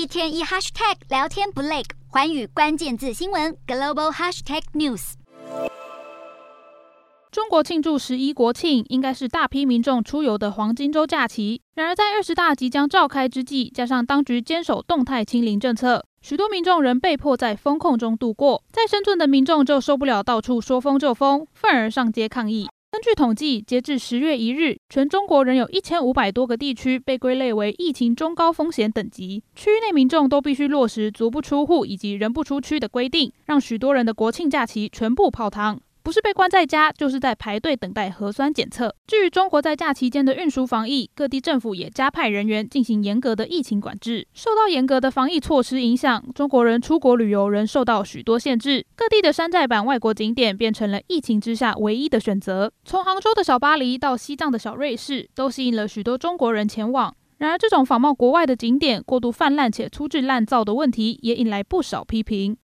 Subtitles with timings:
[0.00, 5.12] 一天一 hashtag 聊天不累，寰宇关键字新闻 global hashtag news。
[7.30, 11.60] 中国庆祝十一国庆，应该是大批民众出游的黄金周假期。
[11.74, 18.64] 然而，在二十大即将召开之际，加上当局坚守动态清零政策，许多民众仍被迫在封控中度过。
[18.72, 22.66] 在深圳的民众就受不了到处说封就封，愤而上街抗议。
[22.92, 35.80] 根据统计，截至十月一日，全中国仍有一千五百多个地区被归类为疫情中高风险等级，区域内民众都必须落实足不出户以及人不出区的规定，让许多人的国庆假期全部泡汤。
[36.10, 38.92] 不是被关在家，就是在排队等待核酸检测。
[39.06, 44.26] 至于中国在假期间的运输防疫，各地政府也加派人员进行严格的疫情管制。
[44.34, 48.84] 受到严格的防疫措施影响，中国人出国旅游仍受到许多限制。
[48.96, 52.72] 各地的山寨版外国景点变成了疫情之下唯一的选择。
[52.84, 57.14] 从杭州的小巴黎到西藏的小瑞士，都吸引了许多中国人前往。
[57.38, 62.54] 然而，这种仿冒国外的景点过度泛滥且粗制滥造的问题，也引来不少批评。